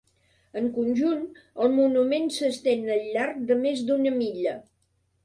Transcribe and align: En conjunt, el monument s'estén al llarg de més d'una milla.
En 0.61 0.67
conjunt, 0.77 1.19
el 1.65 1.69
monument 1.79 2.25
s'estén 2.37 2.81
al 2.95 3.05
llarg 3.19 3.45
de 3.53 3.59
més 3.67 3.85
d'una 3.91 4.15
milla. 4.17 4.57